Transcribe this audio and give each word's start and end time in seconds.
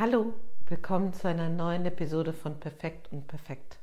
Hallo, 0.00 0.32
willkommen 0.66 1.12
zu 1.12 1.28
einer 1.28 1.50
neuen 1.50 1.84
Episode 1.84 2.32
von 2.32 2.58
Perfekt 2.58 3.12
und 3.12 3.26
Perfekt. 3.26 3.80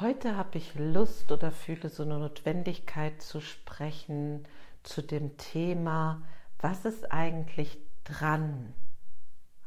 Heute 0.00 0.38
habe 0.38 0.56
ich 0.56 0.74
Lust 0.74 1.30
oder 1.30 1.52
fühle 1.52 1.90
so 1.90 2.02
eine 2.02 2.18
Notwendigkeit 2.18 3.20
zu 3.20 3.42
sprechen 3.42 4.48
zu 4.84 5.02
dem 5.02 5.36
Thema, 5.36 6.22
was 6.60 6.86
ist 6.86 7.12
eigentlich 7.12 7.76
dran? 8.04 8.72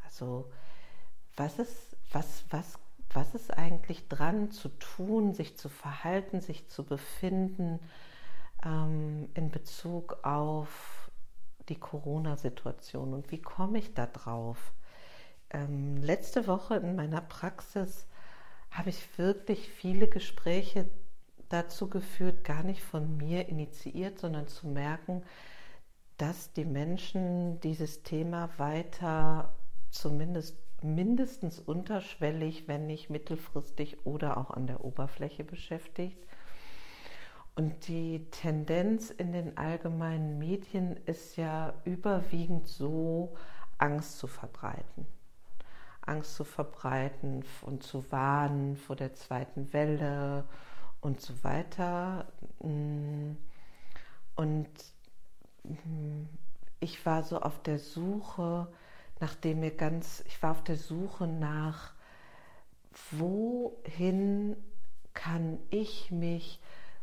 Also, 0.03 0.49
was 1.35 1.59
ist, 1.59 1.95
was, 2.11 2.45
was, 2.49 2.79
was 3.13 3.35
ist 3.35 3.55
eigentlich 3.55 4.07
dran 4.07 4.49
zu 4.49 4.69
tun, 4.79 5.35
sich 5.35 5.55
zu 5.55 5.69
verhalten, 5.69 6.41
sich 6.41 6.69
zu 6.69 6.83
befinden 6.83 7.79
ähm, 8.65 9.29
in 9.35 9.51
Bezug 9.51 10.25
auf 10.25 11.11
die 11.67 11.79
Corona-Situation 11.79 13.13
und 13.13 13.29
wie 13.29 13.43
komme 13.43 13.77
ich 13.77 13.93
da 13.93 14.07
drauf? 14.07 14.73
Ähm, 15.51 15.97
letzte 15.97 16.47
Woche 16.47 16.75
in 16.75 16.95
meiner 16.95 17.21
Praxis 17.21 18.07
habe 18.71 18.89
ich 18.89 19.17
wirklich 19.17 19.69
viele 19.69 20.07
Gespräche 20.07 20.89
dazu 21.49 21.89
geführt, 21.89 22.43
gar 22.43 22.63
nicht 22.63 22.83
von 22.83 23.17
mir 23.17 23.49
initiiert, 23.49 24.19
sondern 24.19 24.47
zu 24.47 24.67
merken, 24.67 25.23
dass 26.17 26.53
die 26.53 26.65
Menschen 26.65 27.59
dieses 27.61 28.03
Thema 28.03 28.49
weiter 28.57 29.53
zumindest 29.89 30.57
mindestens 30.83 31.59
unterschwellig, 31.59 32.67
wenn 32.67 32.87
nicht 32.87 33.09
mittelfristig 33.09 34.05
oder 34.05 34.37
auch 34.37 34.51
an 34.51 34.67
der 34.67 34.85
Oberfläche 34.85 35.43
beschäftigt. 35.43 36.17
Und 37.55 37.87
die 37.87 38.29
Tendenz 38.31 39.09
in 39.09 39.33
den 39.33 39.57
allgemeinen 39.57 40.37
Medien 40.37 40.95
ist 41.05 41.35
ja 41.35 41.73
überwiegend 41.83 42.67
so, 42.67 43.35
Angst 43.77 44.19
zu 44.19 44.27
verbreiten. 44.27 45.07
Angst 46.09 46.35
zu 46.35 46.43
verbreiten 46.43 47.45
und 47.61 47.83
zu 47.83 48.11
warnen 48.11 48.75
vor 48.75 48.95
der 48.95 49.13
zweiten 49.13 49.71
Welle 49.73 50.45
und 51.01 51.21
so 51.21 51.43
weiter. 51.43 52.27
Mm. 52.61 53.33
Und 54.35 54.69
mm, 55.63 56.25
ich 56.79 57.05
war 57.05 57.23
so 57.23 57.39
auf 57.41 57.61
der 57.61 57.79
Suche, 57.79 58.67
nachdem 59.19 59.59
mir 59.59 59.71
ganz, 59.71 60.23
ich 60.27 60.41
war 60.41 60.51
auf 60.51 60.63
der 60.63 60.77
Suche 60.77 61.27
nach, 61.27 61.93
wohin 63.11 64.55
kann 65.13 65.59
ich 65.69 66.11
mich, 66.11 66.59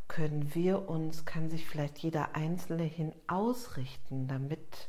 können 0.09 0.55
wir 0.55 0.89
uns, 0.89 1.25
kann 1.25 1.51
sich 1.51 1.67
vielleicht 1.67 1.99
jeder 1.99 2.35
Einzelne 2.35 2.85
hin 2.85 3.13
ausrichten, 3.27 4.29
damit 4.29 4.89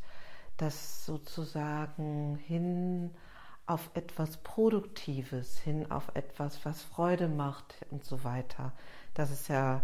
das 0.58 1.06
sozusagen 1.06 2.36
hin 2.36 3.12
auf 3.68 3.92
etwas 3.94 4.38
Produktives, 4.38 5.60
hin 5.60 5.92
auf 5.92 6.10
etwas, 6.16 6.66
was 6.66 6.82
Freude 6.82 7.28
macht 7.28 7.76
und 7.92 8.06
so 8.06 8.24
weiter. 8.24 8.72
Das 9.14 9.30
ist 9.30 9.50
ja, 9.50 9.84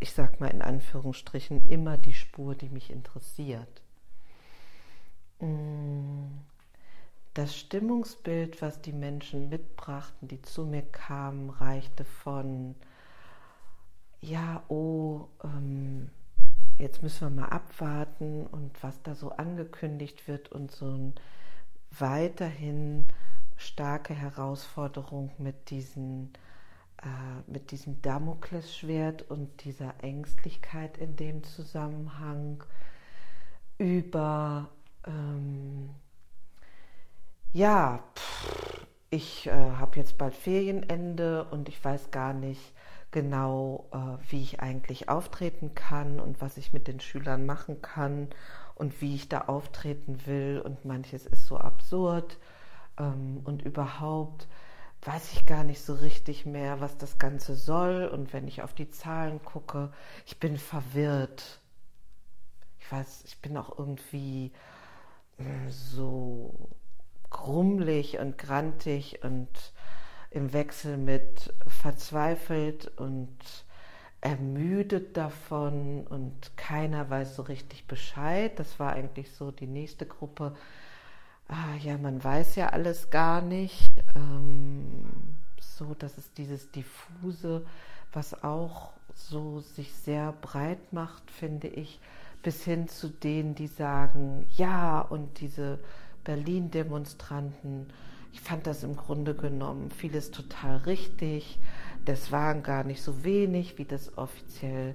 ich 0.00 0.12
sag 0.12 0.40
mal 0.40 0.48
in 0.48 0.62
Anführungsstrichen, 0.62 1.66
immer 1.68 1.96
die 1.96 2.12
Spur, 2.12 2.54
die 2.54 2.68
mich 2.68 2.90
interessiert. 2.90 3.82
Mm. 5.40 6.24
Das 7.34 7.56
Stimmungsbild, 7.56 8.62
was 8.62 8.80
die 8.80 8.92
Menschen 8.92 9.48
mitbrachten, 9.48 10.28
die 10.28 10.40
zu 10.40 10.64
mir 10.66 10.82
kamen, 10.82 11.50
reichte 11.50 12.04
von, 12.04 12.76
ja, 14.20 14.62
oh, 14.68 15.26
ähm, 15.42 16.10
jetzt 16.78 17.02
müssen 17.02 17.22
wir 17.22 17.42
mal 17.42 17.48
abwarten 17.48 18.46
und 18.46 18.80
was 18.84 19.02
da 19.02 19.16
so 19.16 19.30
angekündigt 19.30 20.28
wird 20.28 20.52
und 20.52 20.70
so 20.70 20.86
ein 20.86 21.14
weiterhin 21.98 23.06
starke 23.56 24.14
Herausforderung 24.14 25.30
mit, 25.38 25.70
diesen, 25.70 26.32
äh, 27.02 27.50
mit 27.50 27.70
diesem 27.70 28.00
Damoklesschwert 28.02 29.30
und 29.30 29.64
dieser 29.64 29.94
Ängstlichkeit 30.02 30.98
in 30.98 31.16
dem 31.16 31.44
Zusammenhang 31.44 32.62
über, 33.78 34.68
ähm, 35.06 35.90
ja, 37.52 38.02
pff, 38.16 38.86
ich 39.10 39.46
äh, 39.46 39.52
habe 39.52 39.98
jetzt 39.98 40.18
bald 40.18 40.34
Ferienende 40.34 41.44
und 41.44 41.68
ich 41.68 41.84
weiß 41.84 42.10
gar 42.10 42.32
nicht 42.32 42.72
genau, 43.14 43.88
äh, 43.92 44.30
wie 44.30 44.42
ich 44.42 44.60
eigentlich 44.60 45.08
auftreten 45.08 45.72
kann 45.76 46.18
und 46.18 46.40
was 46.40 46.56
ich 46.56 46.72
mit 46.72 46.88
den 46.88 46.98
Schülern 46.98 47.46
machen 47.46 47.80
kann 47.80 48.28
und 48.74 49.00
wie 49.00 49.14
ich 49.14 49.28
da 49.28 49.42
auftreten 49.42 50.26
will. 50.26 50.60
Und 50.62 50.84
manches 50.84 51.24
ist 51.24 51.46
so 51.46 51.56
absurd. 51.56 52.38
Ähm, 52.98 53.40
und 53.44 53.62
überhaupt 53.62 54.48
weiß 55.02 55.32
ich 55.32 55.46
gar 55.46 55.62
nicht 55.62 55.80
so 55.80 55.94
richtig 55.94 56.44
mehr, 56.44 56.80
was 56.80 56.98
das 56.98 57.16
Ganze 57.18 57.54
soll. 57.54 58.08
Und 58.08 58.32
wenn 58.32 58.48
ich 58.48 58.62
auf 58.62 58.74
die 58.74 58.90
Zahlen 58.90 59.40
gucke, 59.44 59.92
ich 60.26 60.40
bin 60.40 60.58
verwirrt. 60.58 61.60
Ich 62.80 62.90
weiß, 62.90 63.22
ich 63.26 63.38
bin 63.40 63.56
auch 63.56 63.78
irgendwie 63.78 64.50
hm, 65.36 65.70
so 65.70 66.68
grummelig 67.30 68.18
und 68.18 68.38
grantig 68.38 69.22
und 69.22 69.48
im 70.34 70.52
Wechsel 70.52 70.96
mit 70.96 71.54
verzweifelt 71.66 72.90
und 72.96 73.28
ermüdet 74.20 75.16
davon 75.16 76.06
und 76.08 76.56
keiner 76.56 77.08
weiß 77.08 77.36
so 77.36 77.42
richtig 77.42 77.86
Bescheid. 77.86 78.58
Das 78.58 78.80
war 78.80 78.94
eigentlich 78.94 79.30
so 79.32 79.50
die 79.52 79.66
nächste 79.66 80.06
Gruppe. 80.06 80.56
Ah, 81.46 81.76
ja, 81.80 81.98
man 81.98 82.22
weiß 82.22 82.56
ja 82.56 82.70
alles 82.70 83.10
gar 83.10 83.42
nicht. 83.42 83.92
Ähm, 84.16 85.04
so, 85.60 85.94
das 85.98 86.18
ist 86.18 86.36
dieses 86.36 86.70
diffuse, 86.72 87.64
was 88.12 88.42
auch 88.42 88.92
so 89.14 89.60
sich 89.60 89.94
sehr 89.94 90.32
breit 90.32 90.92
macht, 90.92 91.30
finde 91.30 91.68
ich, 91.68 92.00
bis 92.42 92.64
hin 92.64 92.88
zu 92.88 93.08
denen, 93.08 93.54
die 93.54 93.68
sagen, 93.68 94.46
ja, 94.56 95.00
und 95.00 95.40
diese 95.40 95.78
Berlin-Demonstranten, 96.24 97.88
ich 98.34 98.40
fand 98.42 98.66
das 98.66 98.82
im 98.82 98.96
Grunde 98.96 99.34
genommen 99.34 99.90
vieles 99.90 100.30
total 100.30 100.76
richtig 100.78 101.58
das 102.04 102.32
waren 102.32 102.62
gar 102.62 102.84
nicht 102.84 103.02
so 103.02 103.24
wenig, 103.24 103.78
wie 103.78 103.84
das 103.84 104.16
offiziell 104.18 104.94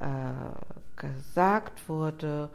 äh, 0.00 1.00
gesagt 1.00 1.88
wurde. 1.88 2.50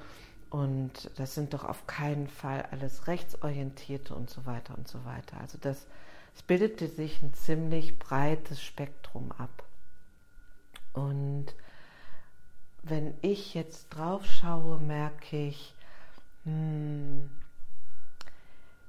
Und 0.50 1.10
das 1.16 1.34
sind 1.34 1.54
doch 1.54 1.64
auf 1.64 1.88
keinen 1.88 2.28
Fall 2.28 2.68
alles 2.72 3.08
Rechtsorientierte 3.08 4.14
und 4.14 4.30
so 4.30 4.46
weiter 4.46 4.78
und 4.78 4.88
so 4.88 5.04
weiter. 5.06 5.38
Also 5.42 5.58
das, 5.60 5.88
es 6.36 6.44
bildete 6.44 6.88
sich 6.88 7.22
ein 7.22 7.34
ziemlich 7.34 7.98
breites 7.98 8.62
Spektrum 8.62 9.32
ab. 9.32 9.64
Und 10.94 11.48
wenn 12.84 13.16
ich 13.22 13.54
jetzt 13.54 13.90
drauf 13.90 14.24
schaue, 14.26 14.80
merke 14.80 15.48
ich, 15.48 15.74
hm, 16.44 17.30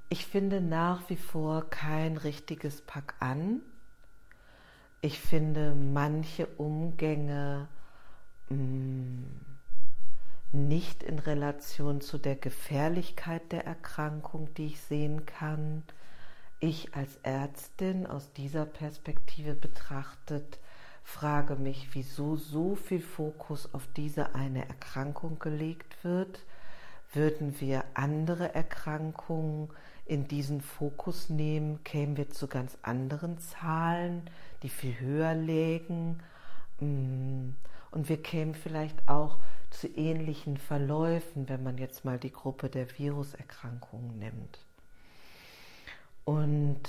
ich 0.09 0.25
finde 0.25 0.61
nach 0.61 1.09
wie 1.09 1.17
vor 1.17 1.69
kein 1.69 2.17
richtiges 2.17 2.81
Pack 2.81 3.15
an 3.19 3.61
ich 5.01 5.19
finde 5.19 5.75
manche 5.75 6.47
Umgänge 6.57 7.67
mh, 8.49 8.57
mm, 8.57 9.25
nicht 10.51 11.03
in 11.03 11.19
Relation 11.19 12.01
zu 12.01 12.17
der 12.17 12.35
Gefährlichkeit 12.35 13.51
der 13.51 13.65
Erkrankung, 13.65 14.53
die 14.55 14.67
ich 14.67 14.81
sehen 14.81 15.25
kann. 15.25 15.83
Ich 16.59 16.95
als 16.95 17.17
Ärztin 17.21 18.07
aus 18.07 18.31
dieser 18.33 18.65
Perspektive 18.65 19.53
betrachtet, 19.53 20.59
frage 21.03 21.55
mich, 21.55 21.89
wieso 21.93 22.35
so 22.35 22.75
viel 22.75 23.01
Fokus 23.01 23.73
auf 23.73 23.87
diese 23.95 24.33
eine 24.33 24.67
Erkrankung 24.67 25.37
gelegt 25.37 26.03
wird. 26.03 26.39
Würden 27.13 27.59
wir 27.61 27.83
andere 27.93 28.53
Erkrankungen 28.53 29.69
in 30.05 30.27
diesen 30.27 30.61
Fokus 30.61 31.29
nehmen, 31.29 31.83
kämen 31.83 32.17
wir 32.17 32.29
zu 32.29 32.47
ganz 32.47 32.77
anderen 32.81 33.37
Zahlen, 33.39 34.29
die 34.63 34.69
viel 34.69 34.99
höher 34.99 35.33
lägen. 35.33 36.21
Mm. 36.79 37.49
Und 37.91 38.09
wir 38.09 38.21
kämen 38.21 38.55
vielleicht 38.55 39.07
auch 39.07 39.37
zu 39.69 39.87
ähnlichen 39.87 40.57
Verläufen, 40.57 41.49
wenn 41.49 41.63
man 41.63 41.77
jetzt 41.77 42.05
mal 42.05 42.19
die 42.19 42.31
Gruppe 42.31 42.69
der 42.69 42.87
Viruserkrankungen 42.97 44.19
nimmt. 44.19 44.59
Und 46.25 46.81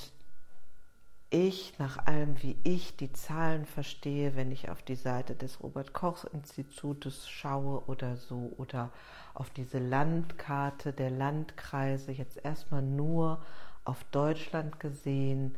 ich, 1.30 1.78
nach 1.78 2.06
allem, 2.06 2.42
wie 2.42 2.56
ich 2.64 2.96
die 2.96 3.12
Zahlen 3.12 3.66
verstehe, 3.66 4.34
wenn 4.34 4.50
ich 4.50 4.70
auf 4.70 4.82
die 4.82 4.94
Seite 4.94 5.34
des 5.34 5.62
Robert 5.62 5.92
Koch 5.92 6.24
Institutes 6.32 7.28
schaue 7.28 7.82
oder 7.86 8.16
so, 8.16 8.52
oder 8.56 8.90
auf 9.34 9.50
diese 9.50 9.78
Landkarte 9.78 10.92
der 10.92 11.10
Landkreise, 11.10 12.12
jetzt 12.12 12.42
erstmal 12.44 12.82
nur 12.82 13.42
auf 13.84 14.04
Deutschland 14.04 14.80
gesehen, 14.80 15.54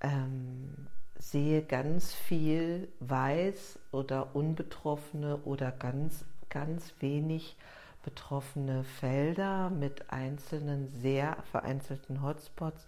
ähm, 0.00 0.88
sehe 1.18 1.62
ganz 1.62 2.12
viel 2.14 2.88
weiß 3.00 3.78
oder 3.90 4.34
unbetroffene 4.34 5.38
oder 5.44 5.70
ganz, 5.70 6.24
ganz 6.48 6.94
wenig 7.00 7.56
betroffene 8.02 8.82
Felder 8.84 9.70
mit 9.70 10.10
einzelnen 10.10 10.88
sehr 10.88 11.36
vereinzelten 11.50 12.22
Hotspots. 12.22 12.84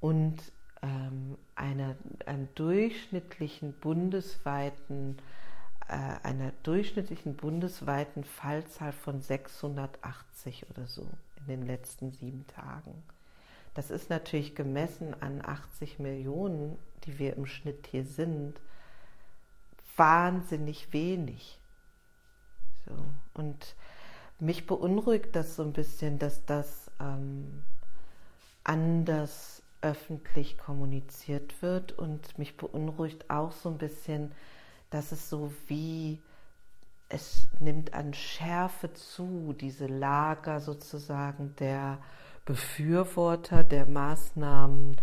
Und 0.00 0.40
ähm, 0.84 1.38
einer, 1.54 1.96
einem 2.26 2.48
durchschnittlichen 2.54 3.72
bundesweiten 3.72 5.16
äh, 5.88 6.26
einer 6.26 6.52
durchschnittlichen 6.62 7.36
bundesweiten 7.36 8.24
Fallzahl 8.24 8.92
von 8.92 9.20
680 9.20 10.70
oder 10.70 10.86
so 10.86 11.08
in 11.40 11.46
den 11.46 11.66
letzten 11.66 12.12
sieben 12.12 12.46
Tagen. 12.46 13.02
Das 13.74 13.90
ist 13.90 14.08
natürlich 14.08 14.54
gemessen 14.54 15.20
an 15.20 15.42
80 15.44 15.98
Millionen, 15.98 16.78
die 17.04 17.18
wir 17.18 17.36
im 17.36 17.46
Schnitt 17.46 17.86
hier 17.90 18.04
sind, 18.04 18.54
wahnsinnig 19.96 20.92
wenig. 20.92 21.58
So. 22.86 22.94
Und 23.34 23.74
mich 24.38 24.66
beunruhigt 24.66 25.34
das 25.34 25.56
so 25.56 25.62
ein 25.62 25.72
bisschen, 25.72 26.18
dass 26.18 26.44
das 26.46 26.90
ähm, 27.00 27.62
anders 28.62 29.62
öffentlich 29.84 30.56
kommuniziert 30.56 31.60
wird 31.60 31.92
und 31.92 32.38
mich 32.38 32.56
beunruhigt 32.56 33.28
auch 33.28 33.52
so 33.52 33.68
ein 33.68 33.76
bisschen, 33.76 34.32
dass 34.88 35.12
es 35.12 35.28
so 35.28 35.52
wie 35.68 36.22
es 37.10 37.46
nimmt 37.60 37.92
an 37.92 38.14
Schärfe 38.14 38.94
zu, 38.94 39.54
diese 39.60 39.86
Lager 39.86 40.60
sozusagen 40.60 41.54
der 41.56 41.98
Befürworter 42.46 43.62
der 43.62 43.86
Maßnahmen, 43.86 44.96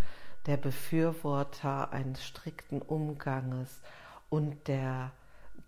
der 0.46 0.56
Befürworter 0.56 1.92
eines 1.92 2.24
strikten 2.24 2.82
Umganges 2.82 3.80
und 4.30 4.66
der 4.66 5.12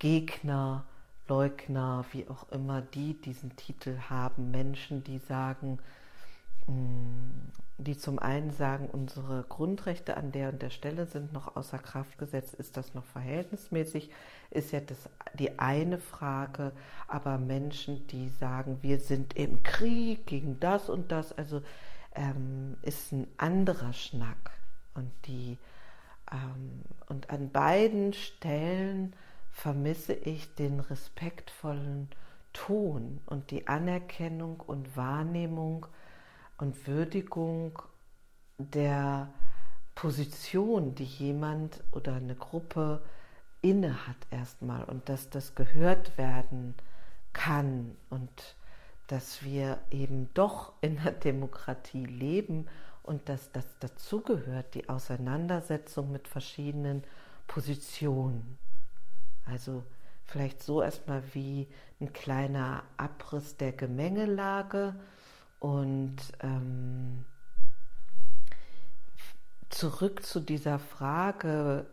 Gegner, 0.00 0.84
Leugner, 1.28 2.04
wie 2.10 2.28
auch 2.28 2.50
immer 2.50 2.82
die 2.82 3.14
diesen 3.14 3.54
Titel 3.56 3.96
haben, 4.10 4.50
Menschen, 4.50 5.04
die 5.04 5.18
sagen, 5.18 5.78
die 7.78 7.96
zum 7.98 8.18
einen 8.18 8.50
sagen, 8.50 8.88
unsere 8.90 9.44
Grundrechte 9.48 10.16
an 10.16 10.32
der 10.32 10.48
und 10.50 10.62
der 10.62 10.70
Stelle 10.70 11.06
sind 11.06 11.32
noch 11.32 11.56
außer 11.56 11.78
Kraft 11.78 12.16
gesetzt, 12.18 12.54
ist 12.54 12.76
das 12.76 12.94
noch 12.94 13.04
verhältnismäßig, 13.04 14.10
ist 14.50 14.72
ja 14.72 14.80
das, 14.80 15.10
die 15.34 15.58
eine 15.58 15.98
Frage, 15.98 16.72
aber 17.08 17.38
Menschen, 17.38 18.06
die 18.06 18.28
sagen, 18.28 18.78
wir 18.82 19.00
sind 19.00 19.36
im 19.36 19.62
Krieg 19.62 20.26
gegen 20.26 20.58
das 20.60 20.88
und 20.88 21.12
das, 21.12 21.36
also 21.36 21.60
ähm, 22.14 22.76
ist 22.82 23.12
ein 23.12 23.26
anderer 23.36 23.92
Schnack. 23.92 24.52
Und 24.94 25.10
die 25.26 25.58
ähm, 26.32 26.82
und 27.08 27.30
an 27.30 27.50
beiden 27.50 28.12
Stellen 28.12 29.14
vermisse 29.50 30.14
ich 30.14 30.54
den 30.54 30.80
respektvollen 30.80 32.08
Ton 32.52 33.20
und 33.26 33.50
die 33.50 33.66
Anerkennung 33.66 34.60
und 34.60 34.96
Wahrnehmung 34.96 35.86
und 36.58 36.86
Würdigung 36.86 37.80
der 38.58 39.32
Position, 39.94 40.94
die 40.94 41.04
jemand 41.04 41.82
oder 41.92 42.14
eine 42.14 42.34
Gruppe 42.34 43.02
inne 43.62 44.06
hat 44.06 44.16
erstmal 44.30 44.84
und 44.84 45.08
dass 45.08 45.30
das 45.30 45.54
gehört 45.54 46.18
werden 46.18 46.74
kann 47.32 47.96
und 48.10 48.56
dass 49.06 49.42
wir 49.42 49.78
eben 49.90 50.32
doch 50.34 50.72
in 50.80 51.02
der 51.02 51.12
Demokratie 51.12 52.04
leben 52.04 52.66
und 53.02 53.28
dass 53.28 53.52
das 53.52 53.66
dazugehört, 53.80 54.74
die 54.74 54.88
Auseinandersetzung 54.88 56.10
mit 56.10 56.26
verschiedenen 56.26 57.04
Positionen. 57.46 58.58
Also 59.44 59.84
vielleicht 60.24 60.62
so 60.62 60.82
erstmal 60.82 61.22
wie 61.34 61.68
ein 62.00 62.12
kleiner 62.12 62.82
Abriss 62.96 63.56
der 63.56 63.72
Gemengelage 63.72 64.94
und 65.60 66.16
ähm, 66.40 67.24
zurück 69.70 70.24
zu 70.24 70.40
dieser 70.40 70.78
Frage, 70.78 71.86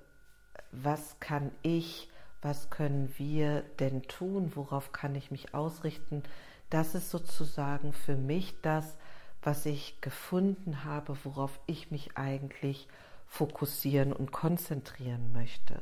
was 0.72 1.20
kann 1.20 1.52
ich, 1.62 2.10
was 2.42 2.70
können 2.70 3.14
wir 3.18 3.62
denn 3.80 4.04
tun, 4.04 4.52
worauf 4.56 4.92
kann 4.92 5.16
ich 5.16 5.32
mich 5.32 5.54
ausrichten, 5.54 6.24
das 6.70 6.96
ist 6.96 7.10
sozusagen 7.10 7.94
für 7.94 8.16
mich 8.16 8.56
das, 8.62 8.98
was 9.42 9.66
ich 9.66 10.00
gefunden 10.02 10.84
habe, 10.84 11.18
worauf 11.24 11.60
ich 11.66 11.92
mich 11.92 12.18
eigentlich 12.18 12.88
fokussieren 13.28 14.14
und 14.14 14.32
konzentrieren 14.32 15.34
möchte. 15.34 15.82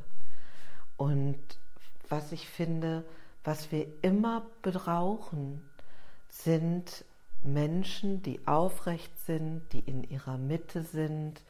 Und 0.98 1.40
was 2.08 2.32
ich 2.32 2.48
finde, 2.48 3.06
was 3.44 3.72
wir 3.72 3.88
immer 4.02 4.46
brauchen, 4.62 5.62
sind 6.30 7.06
Menschen, 7.44 8.22
die 8.22 8.46
aufrecht 8.48 9.18
sind, 9.26 9.62
die 9.72 9.80
in 9.80 10.04
ihrer 10.04 10.38
Mitte 10.38 10.84
sind, 10.84 11.42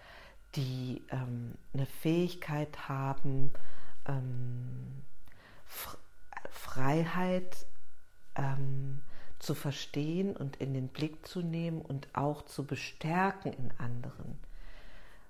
die 0.56 1.01
ähm, 1.12 1.56
eine 1.74 1.86
Fähigkeit 1.86 2.89
haben, 2.89 3.51
ähm, 4.07 5.03
Freiheit 6.50 7.65
ähm, 8.36 9.01
zu 9.39 9.56
verstehen 9.56 10.36
und 10.36 10.57
in 10.57 10.74
den 10.74 10.89
Blick 10.89 11.25
zu 11.25 11.41
nehmen 11.41 11.81
und 11.81 12.07
auch 12.13 12.44
zu 12.44 12.65
bestärken 12.65 13.53
in 13.53 13.71
anderen. 13.77 14.38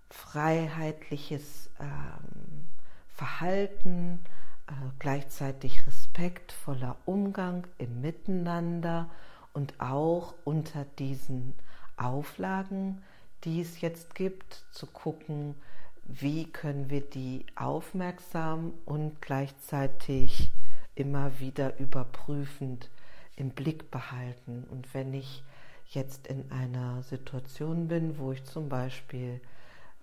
Freiheitliches 0.10 1.70
ähm, 1.80 2.68
Verhalten, 3.14 4.20
äh, 4.68 4.72
gleichzeitig 4.98 5.86
respektvoller 5.86 6.98
Umgang 7.06 7.68
im 7.78 8.02
Miteinander 8.02 9.10
und 9.54 9.74
auch 9.80 10.34
unter 10.44 10.86
diesen 10.98 11.54
Auflagen, 11.98 13.02
die 13.44 13.62
es 13.62 13.82
jetzt 13.82 14.16
gibt, 14.16 14.66
zu 14.72 14.86
gucken, 14.86 15.56
wie 16.04 16.46
können 16.46 16.90
wir 16.90 17.02
die 17.02 17.46
aufmerksam 17.56 18.74
und 18.86 19.22
gleichzeitig 19.22 20.52
immer 20.96 21.40
wieder 21.40 21.80
überprüfend 21.80 22.90
im 23.36 23.52
Blick 23.52 23.92
behalten. 23.92 24.66
Und 24.70 24.94
wenn 24.94 25.14
ich 25.14 25.44
jetzt 25.92 26.28
in 26.28 26.52
einer 26.52 27.04
Situation 27.04 27.88
bin, 27.88 28.18
wo 28.18 28.32
ich 28.32 28.44
zum 28.44 28.70
Beispiel 28.70 29.40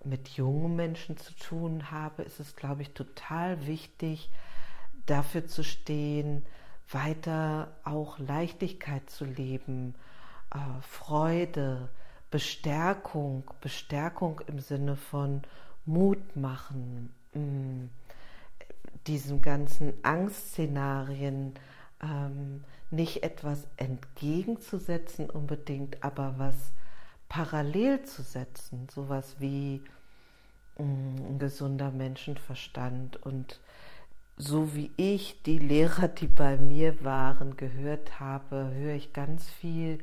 mit 0.03 0.29
jungen 0.29 0.75
Menschen 0.75 1.17
zu 1.17 1.33
tun 1.35 1.91
habe, 1.91 2.23
ist 2.23 2.39
es, 2.39 2.55
glaube 2.55 2.81
ich, 2.81 2.91
total 2.91 3.67
wichtig, 3.67 4.29
dafür 5.05 5.47
zu 5.47 5.63
stehen, 5.63 6.45
weiter 6.91 7.69
auch 7.83 8.19
Leichtigkeit 8.19 9.09
zu 9.09 9.25
leben, 9.25 9.95
äh, 10.53 10.81
Freude, 10.81 11.89
Bestärkung, 12.31 13.43
Bestärkung 13.61 14.41
im 14.47 14.59
Sinne 14.59 14.95
von 14.95 15.41
Mut 15.85 16.35
machen, 16.35 17.13
mh, 17.33 17.41
mm, 17.41 17.89
diesen 19.07 19.41
ganzen 19.41 19.93
Angstszenarien 20.03 21.53
ähm, 22.01 22.63
nicht 22.91 23.23
etwas 23.23 23.67
entgegenzusetzen 23.77 25.29
unbedingt, 25.29 26.03
aber 26.03 26.35
was 26.37 26.55
parallel 27.29 28.03
zu 28.03 28.21
setzen, 28.21 28.87
sowas 28.93 29.37
wie 29.39 29.81
mh, 30.77 30.85
mm, 30.85 31.15
ein 31.27 31.39
gesunder 31.39 31.91
Menschenverstand 31.91 33.25
und 33.25 33.59
so 34.37 34.75
wie 34.75 34.91
ich 34.97 35.41
die 35.43 35.57
Lehrer, 35.57 36.07
die 36.07 36.27
bei 36.27 36.57
mir 36.57 37.03
waren, 37.03 37.57
gehört 37.57 38.19
habe, 38.19 38.71
höre 38.71 38.93
ich 38.93 39.11
ganz 39.11 39.49
viel 39.49 39.97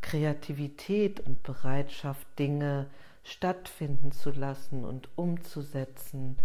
Kreativität 0.00 1.20
und 1.20 1.42
Bereitschaft, 1.42 2.26
Dinge 2.38 2.86
stattfinden 3.24 4.10
zu 4.10 4.30
lassen 4.30 4.84
und 4.84 5.08
umzusetzen. 5.16 6.38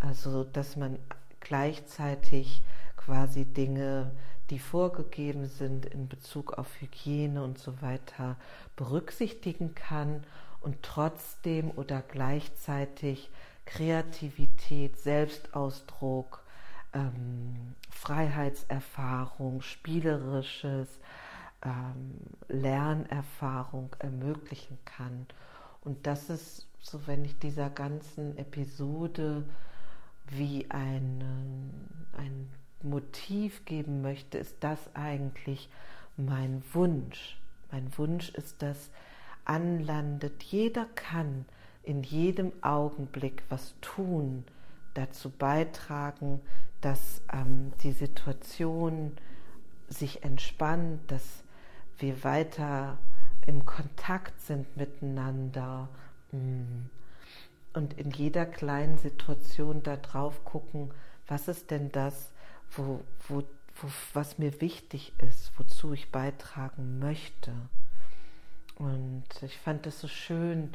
Also, 0.00 0.44
dass 0.44 0.76
man 0.76 0.98
gleichzeitig 1.40 2.62
quasi 2.96 3.44
Dinge, 3.44 4.10
die 4.48 4.58
vorgegeben 4.58 5.46
sind 5.46 5.84
in 5.84 6.08
Bezug 6.08 6.54
auf 6.54 6.80
Hygiene 6.80 7.42
und 7.44 7.58
so 7.58 7.82
weiter, 7.82 8.36
berücksichtigen 8.74 9.74
kann 9.74 10.24
und 10.60 10.82
trotzdem 10.82 11.72
oder 11.72 12.00
gleichzeitig 12.00 13.30
Kreativität, 13.66 14.98
Selbstausdruck, 14.98 16.45
ähm, 16.92 17.74
Freiheitserfahrung, 17.90 19.62
spielerisches 19.62 20.88
ähm, 21.64 22.14
Lernerfahrung 22.48 23.94
ermöglichen 23.98 24.78
kann. 24.84 25.26
Und 25.82 26.06
das 26.06 26.30
ist 26.30 26.66
so, 26.80 27.06
wenn 27.06 27.24
ich 27.24 27.38
dieser 27.38 27.70
ganzen 27.70 28.36
Episode 28.38 29.44
wie 30.28 30.66
ein, 30.70 31.22
ein 32.16 32.48
Motiv 32.82 33.64
geben 33.64 34.02
möchte, 34.02 34.38
ist 34.38 34.56
das 34.60 34.78
eigentlich 34.94 35.68
mein 36.16 36.62
Wunsch. 36.72 37.38
Mein 37.70 37.96
Wunsch 37.98 38.30
ist, 38.30 38.62
dass 38.62 38.90
anlandet, 39.44 40.42
jeder 40.42 40.86
kann 40.94 41.44
in 41.82 42.02
jedem 42.02 42.52
Augenblick 42.62 43.42
was 43.48 43.74
tun, 43.80 44.44
dazu 44.96 45.30
beitragen, 45.30 46.40
dass 46.80 47.22
ähm, 47.32 47.72
die 47.82 47.92
Situation 47.92 49.16
sich 49.88 50.22
entspannt, 50.24 51.00
dass 51.10 51.42
wir 51.98 52.24
weiter 52.24 52.98
im 53.46 53.64
Kontakt 53.64 54.40
sind 54.40 54.76
miteinander 54.76 55.88
mm, 56.32 56.86
und 57.74 57.98
in 57.98 58.10
jeder 58.10 58.46
kleinen 58.46 58.98
Situation 58.98 59.82
da 59.82 59.96
drauf 59.96 60.44
gucken, 60.44 60.90
was 61.28 61.48
ist 61.48 61.70
denn 61.70 61.92
das, 61.92 62.32
wo, 62.70 63.00
wo, 63.28 63.42
wo, 63.76 63.88
was 64.14 64.38
mir 64.38 64.60
wichtig 64.60 65.12
ist, 65.18 65.52
wozu 65.58 65.92
ich 65.92 66.10
beitragen 66.10 66.98
möchte. 66.98 67.52
Und 68.76 69.24
ich 69.42 69.56
fand 69.58 69.86
es 69.86 70.00
so 70.00 70.08
schön, 70.08 70.72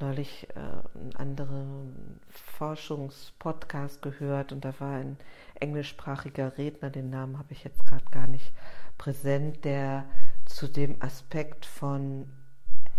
neulich 0.00 0.48
äh, 0.50 0.98
einen 0.98 1.16
anderen 1.16 2.20
Forschungspodcast 2.30 4.02
gehört 4.02 4.52
und 4.52 4.64
da 4.64 4.72
war 4.78 4.96
ein 4.96 5.16
englischsprachiger 5.60 6.58
Redner, 6.58 6.90
den 6.90 7.10
Namen 7.10 7.38
habe 7.38 7.52
ich 7.52 7.62
jetzt 7.64 7.84
gerade 7.84 8.04
gar 8.10 8.26
nicht 8.26 8.52
präsent, 8.96 9.64
der 9.64 10.04
zu 10.46 10.66
dem 10.68 11.02
Aspekt 11.02 11.66
von 11.66 12.30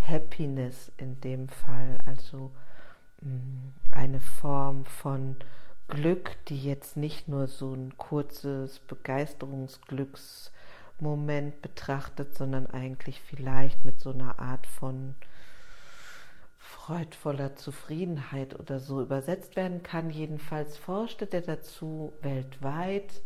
Happiness 0.06 0.92
in 0.98 1.20
dem 1.22 1.48
Fall, 1.50 1.98
also 2.06 2.52
mh, 3.22 3.30
mm, 3.30 3.74
eine 3.92 4.20
Form 4.20 4.86
von 4.86 5.38
Glück, 5.88 6.38
die 6.46 6.64
jetzt 6.64 6.98
nicht 6.98 7.28
nur 7.28 7.48
so 7.48 7.74
ein 7.74 7.98
kurzes 7.98 8.78
Begeisterungsglücksmoment 8.80 11.64
betrachtet, 11.64 12.38
sondern 12.38 12.68
eigentlich 12.68 13.20
vielleicht 13.22 13.86
mit 13.86 14.00
so 14.00 14.12
einer 14.12 14.38
Art 14.40 14.68
von 14.68 15.16
freudvoller 16.60 17.56
Zufriedenheit 17.56 18.60
oder 18.60 18.80
so 18.80 19.02
übersetzt 19.02 19.56
werden 19.56 19.82
kann. 19.82 20.10
Jedenfalls 20.10 20.78
forschte 20.78 21.26
der 21.26 21.42
dazu 21.42 22.14
weltweit 22.22 23.22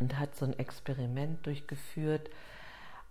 und 0.00 0.18
hat 0.18 0.36
so 0.36 0.44
ein 0.44 0.58
Experiment 0.58 1.46
durchgeführt 1.46 2.28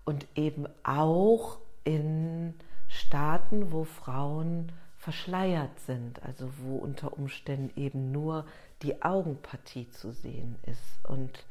und 0.05 0.27
eben 0.35 0.67
auch 0.83 1.57
in 1.83 2.53
Staaten, 2.87 3.71
wo 3.71 3.85
Frauen 3.85 4.71
verschleiert 4.97 5.79
sind, 5.79 6.21
also 6.23 6.51
wo 6.57 6.75
unter 6.75 7.13
Umständen 7.17 7.71
eben 7.79 8.11
nur 8.11 8.45
die 8.83 9.01
Augenpartie 9.01 9.89
zu 9.89 10.11
sehen 10.11 10.57
ist. 10.63 11.09
Und 11.09 11.45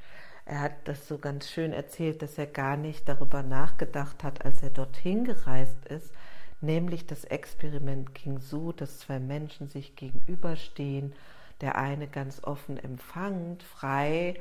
er 0.45 0.61
hat 0.61 0.73
das 0.85 1.09
so 1.09 1.19
ganz 1.19 1.51
schön 1.51 1.73
erzählt, 1.73 2.23
dass 2.23 2.39
er 2.39 2.47
gar 2.47 2.77
nicht 2.77 3.09
darüber 3.09 3.43
nachgedacht 3.43 4.23
hat, 4.23 4.45
als 4.45 4.63
er 4.63 4.71
dorthin 4.71 5.25
gereist 5.25 5.87
ist. 5.87 6.13
Nämlich 6.61 7.07
das 7.07 7.25
Experiment 7.25 8.15
ging 8.15 8.39
so, 8.39 8.73
dass 8.73 8.99
zwei 8.99 9.19
Menschen 9.19 9.69
sich 9.69 9.97
gegenüberstehen, 9.97 11.15
der 11.61 11.77
eine 11.77 12.07
ganz 12.07 12.45
offen 12.45 12.77
empfangend, 12.77 13.63
frei 13.63 14.41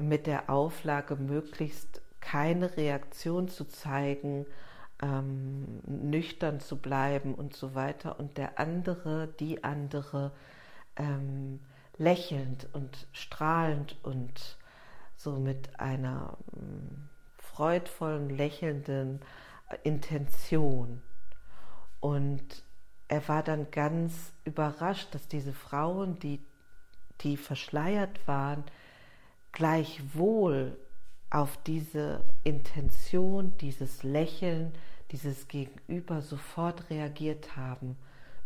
mit 0.00 0.26
der 0.26 0.50
Auflage, 0.50 1.16
möglichst 1.16 2.00
keine 2.20 2.76
Reaktion 2.76 3.48
zu 3.48 3.64
zeigen, 3.64 4.46
ähm, 5.00 5.80
nüchtern 5.86 6.60
zu 6.60 6.78
bleiben 6.78 7.34
und 7.34 7.54
so 7.54 7.74
weiter 7.74 8.18
und 8.18 8.38
der 8.38 8.58
andere, 8.58 9.28
die 9.38 9.62
andere 9.64 10.32
ähm, 10.96 11.60
lächelnd 11.98 12.68
und 12.72 13.06
strahlend 13.12 13.96
und 14.02 14.56
so 15.16 15.32
mit 15.32 15.78
einer 15.78 16.38
ähm, 16.56 17.08
freudvollen, 17.38 18.30
lächelnden 18.30 19.20
Intention. 19.82 21.02
Und 22.02 22.64
er 23.06 23.28
war 23.28 23.44
dann 23.44 23.70
ganz 23.70 24.32
überrascht, 24.44 25.14
dass 25.14 25.28
diese 25.28 25.52
Frauen, 25.52 26.18
die, 26.18 26.40
die 27.20 27.36
verschleiert 27.36 28.26
waren, 28.26 28.64
gleichwohl 29.52 30.76
auf 31.30 31.56
diese 31.62 32.24
Intention, 32.42 33.56
dieses 33.58 34.02
Lächeln, 34.02 34.72
dieses 35.12 35.46
Gegenüber 35.46 36.22
sofort 36.22 36.90
reagiert 36.90 37.56
haben. 37.56 37.96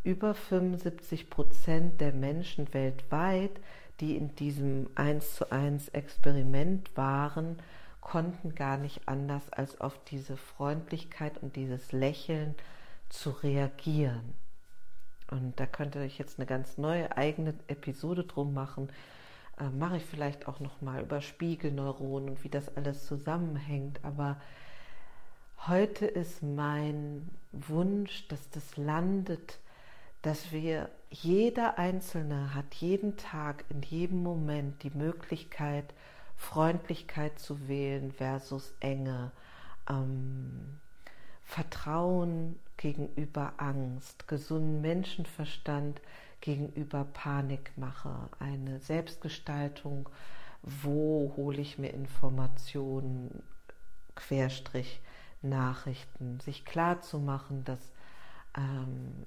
Über 0.05 0.35
75 0.35 1.31
Prozent 1.31 2.03
der 2.03 2.13
Menschen 2.13 2.75
weltweit, 2.75 3.59
die 4.01 4.17
in 4.19 4.37
diesem 4.37 4.91
1 4.97 5.35
zu 5.35 5.51
1 5.51 5.89
Experiment 5.89 6.95
waren, 6.95 7.57
konnten 8.03 8.55
gar 8.55 8.77
nicht 8.77 9.09
anders 9.09 9.51
als 9.51 9.81
auf 9.81 9.99
diese 10.11 10.37
Freundlichkeit 10.37 11.43
und 11.43 11.57
dieses 11.57 11.93
Lächeln 11.93 12.55
zu 13.09 13.31
reagieren. 13.31 14.35
Und 15.31 15.59
da 15.59 15.67
könnte 15.67 16.05
ich 16.05 16.19
jetzt 16.19 16.39
eine 16.39 16.47
ganz 16.47 16.79
neue 16.79 17.17
eigene 17.17 17.55
Episode 17.67 18.25
drum 18.25 18.55
machen. 18.55 18.89
Äh, 19.59 19.71
mache 19.71 19.97
ich 19.97 20.05
vielleicht 20.05 20.47
auch 20.49 20.61
noch 20.61 20.81
mal 20.81 21.03
über 21.03 21.21
Spiegelneuronen 21.21 22.31
und 22.31 22.45
wie 22.45 22.49
das 22.49 22.77
alles 22.77 23.07
zusammenhängt. 23.07 24.05
Aber 24.05 24.37
Heute 25.69 26.07
ist 26.07 26.45
mein 26.45 27.29
Wunsch, 27.51 28.29
dass 28.29 28.51
das 28.51 28.77
landet, 28.77 29.59
dass 30.23 30.53
wir, 30.53 30.91
jeder 31.11 31.77
Einzelne 31.77 32.55
hat 32.55 32.73
jeden 32.75 33.17
Tag, 33.17 33.65
in 33.69 33.83
jedem 33.83 34.23
Moment 34.23 34.85
die 34.85 34.91
Möglichkeit, 34.91 35.93
Freundlichkeit 36.37 37.41
zu 37.41 37.67
wählen 37.67 38.13
versus 38.13 38.75
Enge, 38.79 39.33
ähm, 39.91 40.79
Vertrauen 41.43 42.61
gegenüber 42.77 43.55
Angst, 43.57 44.29
gesunden 44.29 44.81
Menschenverstand 44.81 46.01
gegenüber 46.41 47.05
Panikmache, 47.05 48.29
eine 48.39 48.79
Selbstgestaltung, 48.81 50.09
wo 50.63 51.33
hole 51.37 51.61
ich 51.61 51.79
mir 51.79 51.91
Informationen, 51.91 53.43
Querstrich, 54.15 55.01
Nachrichten, 55.43 56.41
sich 56.41 56.65
klar 56.65 57.01
zu 57.03 57.19
machen, 57.19 57.65
dass 57.65 57.93
ähm, 58.57 59.27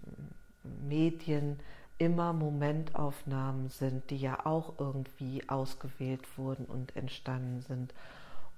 Medien 0.87 1.59
immer 1.97 2.33
Momentaufnahmen 2.33 3.69
sind, 3.69 4.09
die 4.09 4.17
ja 4.17 4.45
auch 4.45 4.79
irgendwie 4.79 5.47
ausgewählt 5.47 6.37
wurden 6.37 6.65
und 6.65 6.95
entstanden 6.95 7.61
sind. 7.61 7.93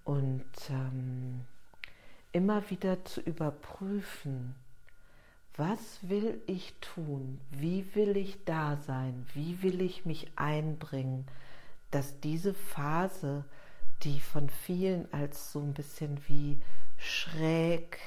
Und 0.04 0.46
ähm, 0.70 1.42
immer 2.32 2.70
wieder 2.70 3.04
zu 3.04 3.20
überprüfen, 3.22 4.56
was 5.58 6.00
will 6.02 6.42
ich 6.48 6.74
tun, 6.80 7.40
wie 7.52 7.86
will 7.94 8.16
ich 8.16 8.44
da 8.46 8.78
sein, 8.78 9.26
wie 9.34 9.62
will 9.62 9.82
ich 9.82 10.06
mich 10.06 10.32
einbringen, 10.36 11.26
dass 11.92 12.20
diese 12.22 12.54
Phase, 12.54 13.44
die 14.04 14.20
von 14.20 14.50
vielen 14.50 15.12
als 15.14 15.52
so 15.52 15.60
ein 15.60 15.74
bisschen 15.74 16.20
wie 16.28 16.58
schräg, 16.98 18.00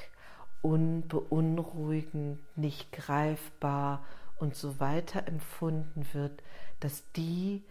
unbeunruhigend, 0.61 2.39
nicht 2.57 2.91
greifbar 2.91 4.03
und 4.37 4.55
so 4.55 4.79
weiter 4.79 5.27
empfunden 5.27 6.07
wird, 6.13 6.41
dass 6.79 7.03
die 7.11 7.63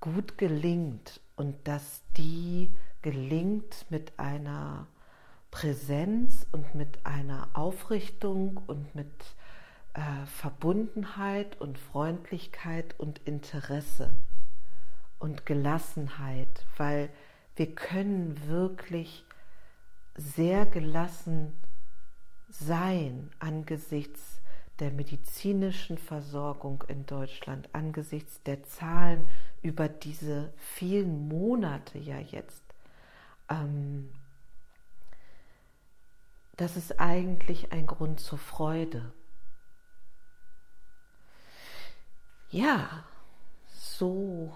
gut 0.00 0.38
gelingt 0.38 1.20
und 1.36 1.56
dass 1.66 2.02
die 2.16 2.70
gelingt 3.02 3.86
mit 3.88 4.18
einer 4.18 4.86
Präsenz 5.50 6.46
und 6.52 6.74
mit 6.74 7.04
einer 7.04 7.48
Aufrichtung 7.54 8.60
und 8.66 8.94
mit 8.94 9.10
äh, 9.94 10.26
Verbundenheit 10.26 11.60
und 11.60 11.78
Freundlichkeit 11.78 12.94
und 12.98 13.18
Interesse 13.26 14.10
und 15.18 15.46
Gelassenheit, 15.46 16.66
weil 16.76 17.10
wir 17.56 17.74
können 17.74 18.48
wirklich 18.48 19.24
sehr 20.16 20.66
gelassen 20.66 21.52
sein 22.48 23.30
angesichts 23.38 24.40
der 24.80 24.90
medizinischen 24.90 25.98
Versorgung 25.98 26.82
in 26.88 27.04
Deutschland, 27.06 27.68
angesichts 27.72 28.42
der 28.44 28.62
Zahlen 28.64 29.28
über 29.62 29.88
diese 29.88 30.52
vielen 30.56 31.28
Monate 31.28 31.98
ja 31.98 32.18
jetzt. 32.18 32.64
Ähm, 33.50 34.10
das 36.60 36.76
ist 36.76 37.00
eigentlich 37.00 37.72
ein 37.72 37.86
Grund 37.86 38.20
zur 38.20 38.36
Freude. 38.36 39.14
Ja, 42.50 43.04
so 43.66 44.52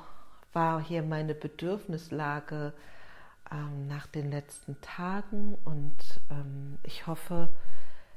war 0.52 0.82
hier 0.82 1.02
meine 1.02 1.34
Bedürfnislage 1.34 2.74
ähm, 3.50 3.86
nach 3.86 4.06
den 4.06 4.30
letzten 4.30 4.78
Tagen 4.82 5.56
und 5.64 5.96
ähm, 6.30 6.76
ich 6.82 7.06
hoffe, 7.06 7.48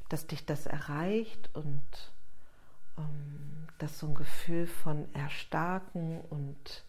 dass 0.10 0.28
dich 0.28 0.46
das 0.46 0.66
erreicht 0.66 1.50
und 1.54 2.12
ähm, 2.98 3.70
dass 3.78 4.00
so 4.00 4.08
ein 4.08 4.16
Gefühl 4.16 4.68
von 4.68 5.08
Erstarken 5.14 6.20
und 6.30 6.84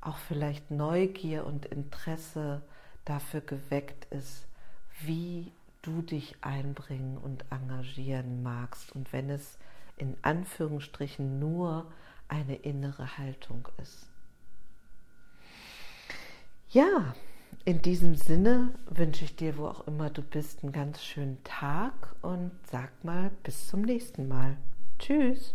auch 0.00 0.16
vielleicht 0.16 0.72
Neugier 0.72 1.46
und 1.46 1.66
Interesse 1.66 2.62
dafür 3.04 3.40
geweckt 3.40 4.06
ist, 4.06 4.48
wie 5.00 5.52
du 5.82 6.02
dich 6.02 6.36
einbringen 6.40 7.18
und 7.18 7.44
engagieren 7.50 8.42
magst 8.42 8.92
und 8.92 9.12
wenn 9.12 9.30
es 9.30 9.58
in 9.96 10.16
Anführungsstrichen 10.22 11.38
nur 11.38 11.90
eine 12.28 12.56
innere 12.56 13.18
Haltung 13.18 13.68
ist. 13.82 14.08
Ja, 16.70 17.14
in 17.64 17.82
diesem 17.82 18.14
Sinne 18.14 18.74
wünsche 18.86 19.24
ich 19.24 19.36
dir, 19.36 19.56
wo 19.56 19.66
auch 19.66 19.86
immer 19.86 20.10
du 20.10 20.22
bist, 20.22 20.62
einen 20.62 20.72
ganz 20.72 21.02
schönen 21.02 21.42
Tag 21.44 22.14
und 22.22 22.50
sag 22.70 23.04
mal 23.04 23.30
bis 23.42 23.68
zum 23.68 23.82
nächsten 23.82 24.28
Mal. 24.28 24.56
Tschüss. 24.98 25.54